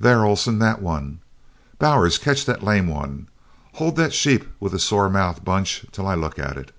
"There, 0.00 0.24
Oleson, 0.24 0.58
that 0.58 0.82
one! 0.82 1.20
Bowers, 1.78 2.18
catch 2.18 2.44
that 2.46 2.64
lame 2.64 2.88
one! 2.88 3.28
Hold 3.74 3.94
that 3.94 4.12
sheep 4.12 4.44
with 4.58 4.72
the 4.72 4.80
sore 4.80 5.08
mouth, 5.08 5.44
Bunch, 5.44 5.86
till 5.92 6.08
I 6.08 6.16
look 6.16 6.40
at 6.40 6.56
it." 6.56 6.72